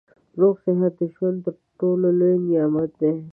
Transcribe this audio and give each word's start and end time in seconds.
روغ 0.39 0.55
صحت 0.65 0.93
د 0.99 1.01
ژوند 1.15 1.37
تر 1.45 1.55
ټولو 1.79 2.07
لوی 2.19 2.35
نعمت 2.47 2.91
دی 2.99 3.13